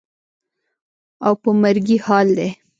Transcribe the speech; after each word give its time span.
او 1.25 1.33
په 1.41 1.49
مرګي 1.61 1.97
حال 2.05 2.27
دى. 2.37 2.49